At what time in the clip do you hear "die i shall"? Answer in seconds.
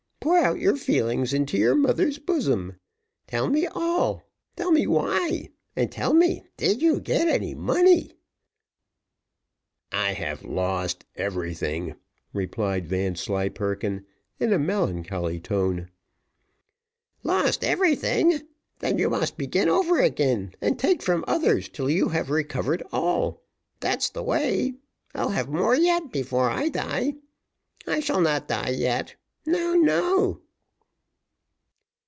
26.69-28.21